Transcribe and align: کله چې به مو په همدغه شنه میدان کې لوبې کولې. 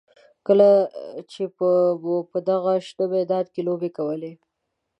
کله 0.47 0.69
چې 1.31 1.43
به 1.57 1.71
مو 2.03 2.15
په 2.31 2.37
همدغه 2.41 2.73
شنه 2.87 3.05
میدان 3.13 3.45
کې 3.53 3.61
لوبې 3.67 3.89
کولې. 3.97 4.33